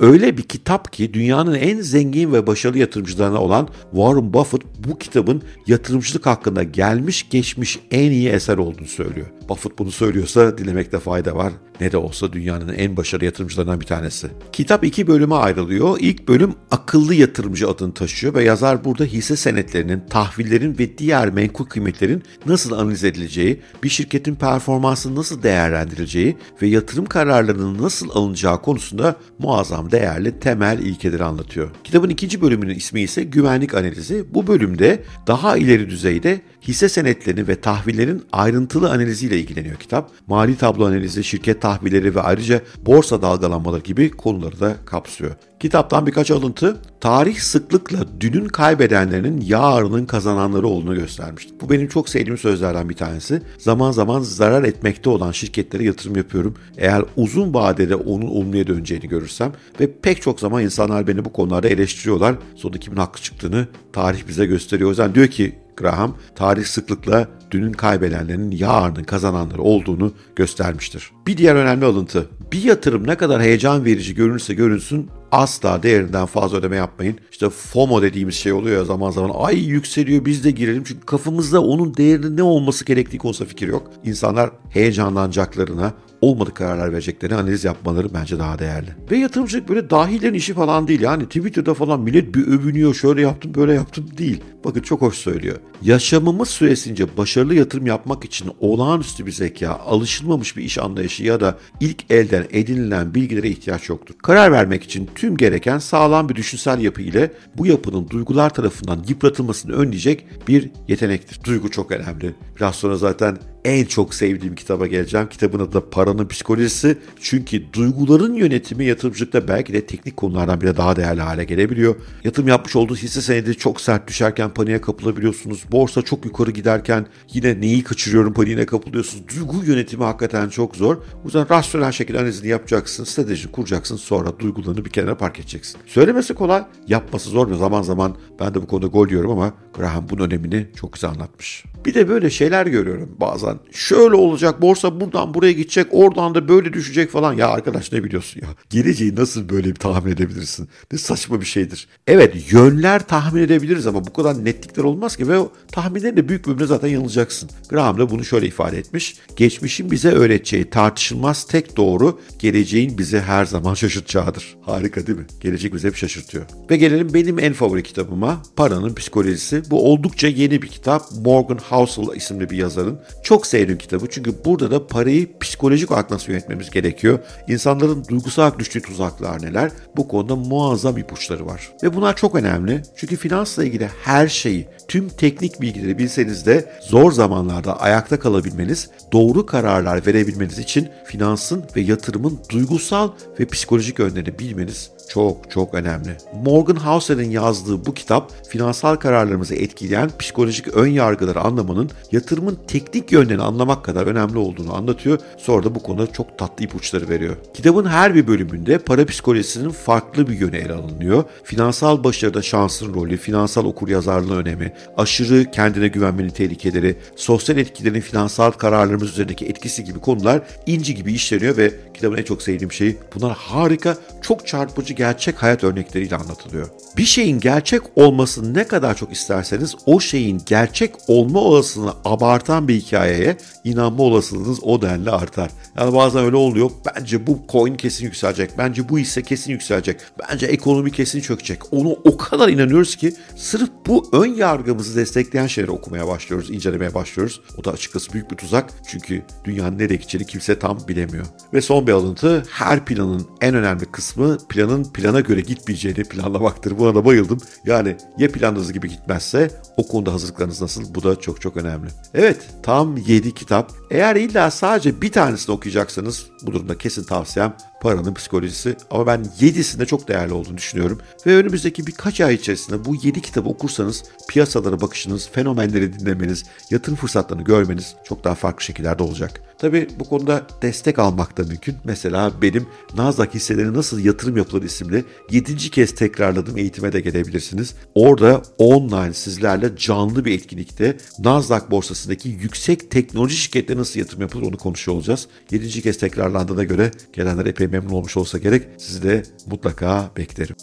öyle 0.00 0.36
bir 0.36 0.42
kitap 0.42 0.92
ki 0.92 1.14
dünyanın 1.14 1.54
en 1.54 1.80
zengin 1.80 2.32
ve 2.32 2.46
başarılı 2.46 2.78
yatırımcılarına 2.78 3.40
olan 3.40 3.68
Warren 3.90 4.32
Buffett 4.32 4.62
bu 4.78 4.98
kitabın 4.98 5.42
yatırımcılık 5.66 6.26
hakkında 6.26 6.62
gelmiş 6.62 7.28
geçmiş 7.30 7.78
en 7.90 8.10
iyi 8.10 8.28
eser 8.28 8.58
olduğunu 8.58 8.86
söylüyor. 8.86 9.26
Buffett 9.48 9.78
bunu 9.78 9.90
söylüyorsa 9.90 10.58
dilemekte 10.58 10.98
fayda 10.98 11.36
var. 11.36 11.52
Ne 11.80 11.92
de 11.92 11.96
olsa 11.96 12.32
dünyanın 12.32 12.74
en 12.74 12.96
başarılı 12.96 13.24
yatırımcılarından 13.24 13.80
bir 13.80 13.86
tanesi. 13.86 14.28
Kitap 14.52 14.84
iki 14.84 15.06
bölüme 15.06 15.34
ayrılıyor. 15.34 15.96
İlk 16.00 16.28
bölüm 16.28 16.54
akıllı 16.70 17.14
yatırımcı 17.14 17.68
adını 17.68 17.94
taşıyor 17.94 18.34
ve 18.34 18.44
yazar 18.44 18.84
burada 18.84 19.04
hisse 19.04 19.36
senetlerinin, 19.36 20.02
tahvillerin 20.10 20.78
ve 20.78 20.98
diğer 20.98 21.30
menkul 21.30 21.64
kıymetlerin 21.64 22.22
nasıl 22.46 22.72
analiz 22.72 23.04
edileceği, 23.04 23.60
bir 23.82 23.88
şirketin 23.88 24.34
performansı 24.34 25.14
nasıl 25.14 25.42
değerlendirileceği 25.42 26.36
ve 26.62 26.66
yatırım 26.66 27.06
kararlarının 27.06 27.82
nasıl 27.82 28.10
alınacağı 28.10 28.62
konusunda 28.62 29.16
muazzam 29.38 29.90
değerli 29.90 30.40
temel 30.40 30.78
ilkeleri 30.78 31.24
anlatıyor. 31.24 31.70
Kitabın 31.84 32.08
ikinci 32.08 32.42
bölümünün 32.42 32.74
ismi 32.74 33.00
ise 33.00 33.22
güvenlik 33.22 33.74
analizi. 33.74 34.24
Bu 34.34 34.46
bölümde 34.46 35.02
daha 35.26 35.56
ileri 35.56 35.90
düzeyde 35.90 36.40
hisse 36.62 36.88
senetlerinin 36.88 37.48
ve 37.48 37.60
tahvillerin 37.60 38.22
ayrıntılı 38.32 38.90
analiziyle 38.90 39.35
ilgileniyor 39.36 39.76
kitap. 39.76 40.10
Mali 40.26 40.56
tablo 40.56 40.86
analizi, 40.86 41.24
şirket 41.24 41.62
tahvilleri 41.62 42.14
ve 42.14 42.20
ayrıca 42.20 42.60
borsa 42.86 43.22
dalgalanmaları 43.22 43.82
gibi 43.82 44.10
konuları 44.10 44.60
da 44.60 44.76
kapsıyor. 44.86 45.30
Kitaptan 45.60 46.06
birkaç 46.06 46.30
alıntı, 46.30 46.76
tarih 47.00 47.36
sıklıkla 47.38 47.98
dünün 48.20 48.48
kaybedenlerinin 48.48 49.40
yarının 49.40 50.06
kazananları 50.06 50.66
olduğunu 50.66 50.94
göstermişti. 50.94 51.52
Bu 51.60 51.70
benim 51.70 51.88
çok 51.88 52.08
sevdiğim 52.08 52.38
sözlerden 52.38 52.88
bir 52.88 52.94
tanesi. 52.94 53.42
Zaman 53.58 53.92
zaman 53.92 54.20
zarar 54.20 54.64
etmekte 54.64 55.10
olan 55.10 55.32
şirketlere 55.32 55.84
yatırım 55.84 56.16
yapıyorum. 56.16 56.54
Eğer 56.78 57.04
uzun 57.16 57.54
vadede 57.54 57.94
onun 57.94 58.26
olumluya 58.26 58.66
döneceğini 58.66 59.08
görürsem 59.08 59.52
ve 59.80 59.92
pek 60.00 60.22
çok 60.22 60.40
zaman 60.40 60.62
insanlar 60.62 61.06
beni 61.06 61.24
bu 61.24 61.32
konularda 61.32 61.68
eleştiriyorlar. 61.68 62.34
Sonunda 62.54 62.78
kimin 62.78 62.96
haklı 62.96 63.20
çıktığını 63.20 63.66
tarih 63.92 64.28
bize 64.28 64.46
gösteriyor. 64.46 64.88
O 64.88 64.90
yüzden 64.90 65.14
diyor 65.14 65.26
ki 65.26 65.58
Graham 65.76 66.16
tarih 66.34 66.64
sıklıkla 66.64 67.28
dünün 67.56 67.72
kaybedenlerinin 67.72 68.50
yarının 68.50 69.04
kazananları 69.04 69.62
olduğunu 69.62 70.12
göstermiştir. 70.36 71.10
Bir 71.26 71.36
diğer 71.36 71.54
önemli 71.54 71.84
alıntı. 71.84 72.28
Bir 72.52 72.62
yatırım 72.62 73.06
ne 73.06 73.14
kadar 73.14 73.42
heyecan 73.42 73.84
verici 73.84 74.14
görünürse 74.14 74.54
görünsün 74.54 75.10
asla 75.32 75.82
değerinden 75.82 76.26
fazla 76.26 76.58
ödeme 76.58 76.76
yapmayın. 76.76 77.18
İşte 77.30 77.50
FOMO 77.50 78.02
dediğimiz 78.02 78.34
şey 78.34 78.52
oluyor 78.52 78.76
ya 78.76 78.84
zaman 78.84 79.10
zaman 79.10 79.30
ay 79.34 79.58
yükseliyor 79.58 80.24
biz 80.24 80.44
de 80.44 80.50
girelim 80.50 80.84
çünkü 80.84 81.06
kafamızda 81.06 81.62
onun 81.62 81.96
değerinin 81.96 82.36
ne 82.36 82.42
olması 82.42 82.84
gerektiği 82.84 83.18
konusunda 83.18 83.48
fikir 83.48 83.68
yok. 83.68 83.90
İnsanlar 84.04 84.50
heyecanlanacaklarına 84.70 85.92
olmadık 86.20 86.56
kararlar 86.56 86.92
vereceklerini 86.92 87.36
analiz 87.36 87.64
yapmaları 87.64 88.14
bence 88.14 88.38
daha 88.38 88.58
değerli. 88.58 88.88
Ve 89.10 89.16
yatırımcılık 89.16 89.68
böyle 89.68 89.90
dahillerin 89.90 90.34
işi 90.34 90.54
falan 90.54 90.88
değil. 90.88 91.00
Yani 91.00 91.24
Twitter'da 91.24 91.74
falan 91.74 92.00
millet 92.00 92.34
bir 92.34 92.46
övünüyor 92.46 92.94
şöyle 92.94 93.20
yaptım 93.20 93.54
böyle 93.54 93.74
yaptım 93.74 94.06
değil. 94.18 94.40
Bakın 94.64 94.80
çok 94.80 95.02
hoş 95.02 95.16
söylüyor. 95.16 95.56
Yaşamımız 95.82 96.48
süresince 96.48 97.16
başarılı 97.16 97.54
yatırım 97.54 97.86
yapmak 97.86 98.24
için 98.24 98.50
olağanüstü 98.60 99.26
bir 99.26 99.32
zeka, 99.32 99.70
alışılmamış 99.70 100.56
bir 100.56 100.62
iş 100.62 100.78
anlayışı 100.78 101.24
ya 101.24 101.40
da 101.40 101.58
ilk 101.80 102.10
elden 102.10 102.46
edinilen 102.50 103.14
bilgilere 103.14 103.48
ihtiyaç 103.48 103.88
yoktur. 103.88 104.14
Karar 104.22 104.52
vermek 104.52 104.82
için 104.84 105.10
tüm 105.14 105.36
gereken 105.36 105.78
sağlam 105.78 106.28
bir 106.28 106.34
düşünsel 106.34 106.80
yapı 106.80 107.02
ile 107.02 107.32
bu 107.56 107.66
yapının 107.66 108.08
duygular 108.10 108.54
tarafından 108.54 109.04
yıpratılmasını 109.08 109.72
önleyecek 109.72 110.26
bir 110.48 110.70
yetenektir. 110.88 111.44
Duygu 111.44 111.70
çok 111.70 111.92
önemli. 111.92 112.34
Biraz 112.56 112.74
sonra 112.74 112.96
zaten 112.96 113.38
en 113.66 113.84
çok 113.84 114.14
sevdiğim 114.14 114.54
kitaba 114.54 114.86
geleceğim. 114.86 115.28
Kitabın 115.28 115.58
adı 115.58 115.72
da 115.72 115.90
Paranın 115.90 116.28
Psikolojisi. 116.28 116.98
Çünkü 117.20 117.72
duyguların 117.72 118.34
yönetimi 118.34 118.84
yatırımcılıkta 118.84 119.48
belki 119.48 119.72
de 119.72 119.86
teknik 119.86 120.16
konulardan 120.16 120.60
bile 120.60 120.76
daha 120.76 120.96
değerli 120.96 121.20
hale 121.20 121.44
gelebiliyor. 121.44 121.96
Yatırım 122.24 122.48
yapmış 122.48 122.76
olduğu 122.76 122.96
hisse 122.96 123.20
senedi 123.20 123.54
çok 123.54 123.80
sert 123.80 124.08
düşerken 124.08 124.50
paniğe 124.50 124.80
kapılabiliyorsunuz. 124.80 125.64
Borsa 125.72 126.02
çok 126.02 126.24
yukarı 126.24 126.50
giderken 126.50 127.06
yine 127.32 127.60
neyi 127.60 127.84
kaçırıyorum 127.84 128.32
paniğine 128.32 128.66
kapılıyorsunuz. 128.66 129.24
Duygu 129.36 129.64
yönetimi 129.64 130.04
hakikaten 130.04 130.48
çok 130.48 130.76
zor. 130.76 130.96
O 130.96 131.24
yüzden 131.24 131.50
rasyonel 131.50 131.92
şekilde 131.92 132.18
analizini 132.18 132.48
yapacaksın, 132.48 133.04
strateji 133.04 133.52
kuracaksın 133.52 133.96
sonra 133.96 134.38
duygularını 134.38 134.84
bir 134.84 134.90
kenara 134.90 135.16
park 135.16 135.38
edeceksin. 135.38 135.80
Söylemesi 135.86 136.34
kolay, 136.34 136.64
yapması 136.88 137.30
zor 137.30 137.50
ve 137.50 137.56
zaman 137.56 137.82
zaman 137.82 138.16
ben 138.40 138.54
de 138.54 138.62
bu 138.62 138.66
konuda 138.66 138.86
gol 138.86 139.08
diyorum 139.08 139.30
ama 139.30 139.52
Graham 139.74 140.08
bunun 140.10 140.24
önemini 140.24 140.66
çok 140.76 140.92
güzel 140.92 141.10
anlatmış. 141.10 141.64
Bir 141.86 141.94
de 141.94 142.08
böyle 142.08 142.30
şeyler 142.30 142.66
görüyorum 142.66 143.16
bazen. 143.20 143.58
Şöyle 143.72 144.14
olacak 144.14 144.62
borsa 144.62 145.00
buradan 145.00 145.34
buraya 145.34 145.52
gidecek 145.52 145.86
oradan 145.90 146.34
da 146.34 146.48
böyle 146.48 146.72
düşecek 146.72 147.10
falan. 147.10 147.32
Ya 147.32 147.48
arkadaş 147.48 147.92
ne 147.92 148.04
biliyorsun 148.04 148.40
ya? 148.42 148.48
Geleceği 148.70 149.16
nasıl 149.16 149.48
böyle 149.48 149.68
bir 149.68 149.74
tahmin 149.74 150.12
edebilirsin? 150.12 150.68
Ne 150.92 150.98
saçma 150.98 151.40
bir 151.40 151.46
şeydir. 151.46 151.88
Evet 152.06 152.52
yönler 152.52 153.06
tahmin 153.06 153.42
edebiliriz 153.42 153.86
ama 153.86 154.06
bu 154.06 154.12
kadar 154.12 154.44
netlikler 154.44 154.84
olmaz 154.84 155.16
ki 155.16 155.28
ve 155.28 155.38
o 155.38 155.52
tahminlerin 155.72 156.16
de 156.16 156.28
büyük 156.28 156.46
bölümünde 156.46 156.66
zaten 156.66 156.88
yanılacaksın. 156.88 157.50
Graham 157.68 157.98
da 157.98 158.10
bunu 158.10 158.24
şöyle 158.24 158.46
ifade 158.46 158.78
etmiş. 158.78 159.16
Geçmişin 159.36 159.90
bize 159.90 160.10
öğreteceği 160.10 160.70
tartışılmaz 160.70 161.44
tek 161.44 161.76
doğru 161.76 162.20
geleceğin 162.38 162.98
bizi 162.98 163.20
her 163.20 163.44
zaman 163.44 163.74
şaşırtacağıdır. 163.74 164.56
Harika 164.62 165.06
değil 165.06 165.18
mi? 165.18 165.26
Gelecek 165.40 165.74
bize 165.74 165.88
hep 165.88 165.96
şaşırtıyor. 165.96 166.44
Ve 166.70 166.76
gelelim 166.76 167.14
benim 167.14 167.38
en 167.38 167.52
favori 167.52 167.82
kitabıma 167.82 168.42
Paranın 168.56 168.94
Psikolojisi. 168.94 169.62
Bu 169.70 169.92
oldukça 169.92 170.28
yeni 170.28 170.62
bir 170.62 170.68
kitap. 170.68 171.02
Morgan 171.24 171.58
Housel 171.76 172.16
isimli 172.16 172.50
bir 172.50 172.56
yazarın. 172.56 172.98
Çok 173.22 173.46
sevdim 173.46 173.78
kitabı 173.78 174.06
çünkü 174.10 174.44
burada 174.44 174.70
da 174.70 174.86
parayı 174.86 175.38
psikolojik 175.38 175.90
olarak 175.90 176.10
nasıl 176.10 176.32
yönetmemiz 176.32 176.70
gerekiyor. 176.70 177.18
İnsanların 177.48 178.04
duygusal 178.08 178.58
düştüğü 178.58 178.82
tuzaklar 178.82 179.42
neler? 179.42 179.70
Bu 179.96 180.08
konuda 180.08 180.36
muazzam 180.36 180.98
ipuçları 180.98 181.46
var. 181.46 181.72
Ve 181.82 181.96
bunlar 181.96 182.16
çok 182.16 182.34
önemli 182.34 182.82
çünkü 182.96 183.16
finansla 183.16 183.64
ilgili 183.64 183.88
her 184.04 184.28
şeyi, 184.28 184.68
tüm 184.88 185.08
teknik 185.08 185.60
bilgileri 185.60 185.98
bilseniz 185.98 186.46
de 186.46 186.72
zor 186.80 187.12
zamanlarda 187.12 187.80
ayakta 187.80 188.18
kalabilmeniz, 188.18 188.90
doğru 189.12 189.46
kararlar 189.46 190.06
verebilmeniz 190.06 190.58
için 190.58 190.88
finansın 191.04 191.64
ve 191.76 191.80
yatırımın 191.80 192.38
duygusal 192.50 193.10
ve 193.40 193.46
psikolojik 193.46 193.98
yönlerini 193.98 194.38
bilmeniz 194.38 194.90
çok 195.08 195.50
çok 195.50 195.74
önemli. 195.74 196.16
Morgan 196.44 196.76
Housel'in 196.76 197.30
yazdığı 197.30 197.86
bu 197.86 197.94
kitap 197.94 198.32
finansal 198.48 198.96
kararlarımızı 198.96 199.54
etkileyen 199.54 200.10
psikolojik 200.18 200.68
ön 200.68 200.86
yargıları 200.86 201.40
anlamanın 201.56 201.90
yatırımın 202.12 202.58
teknik 202.68 203.12
yönlerini 203.12 203.42
anlamak 203.42 203.84
kadar 203.84 204.06
önemli 204.06 204.38
olduğunu 204.38 204.74
anlatıyor. 204.74 205.18
Sonra 205.38 205.64
da 205.64 205.74
bu 205.74 205.82
konuda 205.82 206.12
çok 206.12 206.38
tatlı 206.38 206.64
ipuçları 206.64 207.08
veriyor. 207.08 207.36
Kitabın 207.54 207.84
her 207.84 208.14
bir 208.14 208.26
bölümünde 208.26 208.78
para 208.78 209.06
psikolojisinin 209.06 209.70
farklı 209.70 210.28
bir 210.28 210.38
yönü 210.38 210.56
ele 210.56 210.72
alınıyor. 210.72 211.24
Finansal 211.44 212.04
başarıda 212.04 212.42
şansın 212.42 212.94
rolü, 212.94 213.16
finansal 213.16 213.64
okuryazarlığın 213.64 214.36
önemi, 214.36 214.72
aşırı 214.96 215.50
kendine 215.50 215.88
güvenmenin 215.88 216.30
tehlikeleri, 216.30 216.96
sosyal 217.16 217.58
etkilerin 217.58 218.00
finansal 218.00 218.50
kararlarımız 218.50 219.10
üzerindeki 219.10 219.46
etkisi 219.46 219.84
gibi 219.84 219.98
konular 219.98 220.42
inci 220.66 220.94
gibi 220.94 221.12
işleniyor 221.12 221.56
ve 221.56 221.72
kitabın 221.94 222.16
en 222.16 222.22
çok 222.22 222.42
sevdiğim 222.42 222.72
şeyi 222.72 222.96
bunlar 223.14 223.36
harika, 223.36 223.96
çok 224.22 224.46
çarpıcı 224.46 224.94
gerçek 224.94 225.42
hayat 225.42 225.64
örnekleriyle 225.64 226.16
anlatılıyor. 226.16 226.68
Bir 226.96 227.04
şeyin 227.04 227.40
gerçek 227.40 227.82
olmasını 227.96 228.54
ne 228.54 228.64
kadar 228.64 228.94
çok 228.94 229.12
isterseniz 229.12 229.74
o 229.86 230.00
şeyin 230.00 230.42
gerçek 230.46 230.94
olma 231.08 231.40
olasılığını 231.46 231.92
abartan 232.04 232.68
bir 232.68 232.74
hikayeye 232.74 233.36
inanma 233.64 234.02
olasılığınız 234.02 234.58
o 234.62 234.82
denli 234.82 235.10
artar. 235.10 235.50
Yani 235.78 235.94
bazen 235.94 236.24
öyle 236.24 236.36
oluyor. 236.36 236.70
Bence 236.86 237.26
bu 237.26 237.38
coin 237.48 237.74
kesin 237.74 238.04
yükselecek. 238.04 238.58
Bence 238.58 238.88
bu 238.88 238.98
hisse 238.98 239.22
kesin 239.22 239.52
yükselecek. 239.52 240.00
Bence 240.18 240.46
ekonomi 240.46 240.92
kesin 240.92 241.20
çökecek. 241.20 241.72
Onu 241.72 241.90
o 242.04 242.16
kadar 242.16 242.48
inanıyoruz 242.48 242.96
ki 242.96 243.14
sırf 243.36 243.70
bu 243.86 244.08
ön 244.12 244.26
yargımızı 244.26 244.96
destekleyen 244.96 245.46
şeyleri 245.46 245.70
okumaya 245.72 246.08
başlıyoruz, 246.08 246.50
incelemeye 246.50 246.94
başlıyoruz. 246.94 247.40
O 247.58 247.64
da 247.64 247.72
açıkçası 247.72 248.12
büyük 248.12 248.30
bir 248.30 248.36
tuzak. 248.36 248.70
Çünkü 248.88 249.22
dünyanın 249.44 249.78
nereye 249.78 249.96
gideceğini 249.96 250.26
kimse 250.26 250.58
tam 250.58 250.78
bilemiyor. 250.88 251.26
Ve 251.52 251.60
son 251.60 251.86
bir 251.86 251.92
alıntı. 251.92 252.42
Her 252.50 252.84
planın 252.84 253.26
en 253.40 253.54
önemli 253.54 253.84
kısmı 253.84 254.38
planın 254.48 254.84
plana 254.84 255.20
göre 255.20 255.40
gitmeyeceğini 255.40 256.04
planlamaktır. 256.04 256.78
Buna 256.78 256.94
da 256.94 257.04
bayıldım. 257.04 257.38
Yani 257.66 257.96
ya 258.18 258.32
planınız 258.32 258.72
gibi 258.72 258.88
gitmezse 258.88 259.50
o 259.76 259.88
konuda 259.88 260.12
hazırlıklarınız 260.12 260.62
nasıl? 260.62 260.94
Bu 260.94 261.02
da 261.02 261.16
çok 261.20 261.35
çok 261.40 261.56
önemli. 261.56 261.88
Evet 262.14 262.50
tam 262.62 262.96
7 262.96 263.34
kitap. 263.34 263.72
Eğer 263.90 264.16
illa 264.16 264.50
sadece 264.50 265.02
bir 265.02 265.12
tanesini 265.12 265.54
okuyacaksanız 265.54 266.26
bu 266.42 266.52
durumda 266.52 266.78
kesin 266.78 267.04
tavsiyem 267.04 267.56
paranın 267.80 268.14
psikolojisi. 268.14 268.76
Ama 268.90 269.06
ben 269.06 269.24
7'sinde 269.40 269.86
çok 269.86 270.08
değerli 270.08 270.32
olduğunu 270.32 270.56
düşünüyorum. 270.56 271.00
Ve 271.26 271.36
önümüzdeki 271.36 271.86
birkaç 271.86 272.20
ay 272.20 272.34
içerisinde 272.34 272.84
bu 272.84 272.94
7 273.02 273.22
kitabı 273.22 273.48
okursanız 273.48 274.04
piyasalara 274.28 274.80
bakışınız, 274.80 275.28
fenomenleri 275.32 275.98
dinlemeniz, 275.98 276.44
yatırım 276.70 276.96
fırsatlarını 276.96 277.44
görmeniz 277.44 277.94
çok 278.04 278.24
daha 278.24 278.34
farklı 278.34 278.64
şekillerde 278.64 279.02
olacak. 279.02 279.40
Tabi 279.58 279.88
bu 279.98 280.04
konuda 280.04 280.46
destek 280.62 280.98
almak 280.98 281.38
da 281.38 281.42
mümkün. 281.42 281.76
Mesela 281.84 282.32
benim 282.42 282.66
Nasdaq 282.96 283.28
hisseleri 283.34 283.74
nasıl 283.74 284.04
yatırım 284.04 284.36
yapılır 284.36 284.62
isimli 284.62 285.04
7. 285.30 285.70
kez 285.70 285.94
tekrarladığım 285.94 286.58
eğitime 286.58 286.92
de 286.92 287.00
gelebilirsiniz. 287.00 287.74
Orada 287.94 288.42
online 288.58 289.12
sizlerle 289.12 289.76
canlı 289.76 290.24
bir 290.24 290.32
etkinlikte 290.32 290.96
Nasdaq 291.18 291.70
borsasındaki 291.70 292.28
yüksek 292.28 292.90
teknoloji 292.90 293.36
şirketleri 293.36 293.78
nasıl 293.78 294.00
yatırım 294.00 294.20
yapılır 294.20 294.46
onu 294.46 294.56
konuşuyor 294.56 294.96
olacağız. 294.96 295.26
7. 295.50 295.82
kez 295.82 295.98
tekrarlandığına 295.98 296.64
göre 296.64 296.90
gelenler 297.12 297.46
epey 297.46 297.65
memnun 297.66 297.90
olmuş 297.90 298.16
olsa 298.16 298.38
gerek. 298.38 298.68
Sizi 298.78 299.02
de 299.02 299.22
mutlaka 299.46 300.10
beklerim. 300.16 300.56